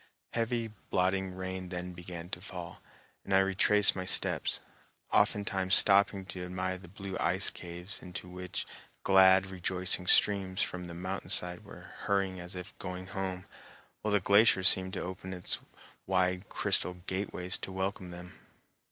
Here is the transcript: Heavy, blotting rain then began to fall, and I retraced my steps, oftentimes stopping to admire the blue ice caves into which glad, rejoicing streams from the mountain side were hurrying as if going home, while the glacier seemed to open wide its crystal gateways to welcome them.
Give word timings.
Heavy, 0.33 0.65
blotting 0.89 1.35
rain 1.35 1.69
then 1.69 1.93
began 1.93 2.27
to 2.27 2.41
fall, 2.41 2.81
and 3.23 3.35
I 3.35 3.39
retraced 3.41 3.95
my 3.95 4.03
steps, 4.03 4.59
oftentimes 5.11 5.75
stopping 5.75 6.25
to 6.25 6.43
admire 6.43 6.79
the 6.79 6.87
blue 6.87 7.15
ice 7.19 7.51
caves 7.51 8.01
into 8.01 8.27
which 8.27 8.65
glad, 9.03 9.45
rejoicing 9.51 10.07
streams 10.07 10.63
from 10.63 10.87
the 10.87 10.95
mountain 10.95 11.29
side 11.29 11.63
were 11.63 11.91
hurrying 11.99 12.39
as 12.39 12.55
if 12.55 12.75
going 12.79 13.05
home, 13.13 13.45
while 14.01 14.13
the 14.15 14.19
glacier 14.19 14.63
seemed 14.63 14.93
to 14.93 15.01
open 15.03 15.43
wide 16.07 16.37
its 16.39 16.45
crystal 16.49 16.95
gateways 16.95 17.59
to 17.59 17.71
welcome 17.71 18.09
them. 18.09 18.33